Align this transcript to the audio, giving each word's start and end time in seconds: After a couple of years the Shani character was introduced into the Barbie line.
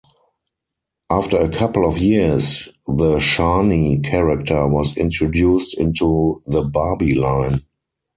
After 1.11 1.37
a 1.37 1.47
couple 1.47 1.85
of 1.87 1.99
years 1.99 2.69
the 2.87 3.17
Shani 3.17 4.03
character 4.03 4.67
was 4.67 4.97
introduced 4.97 5.77
into 5.77 6.41
the 6.47 6.63
Barbie 6.63 7.13
line. 7.13 7.65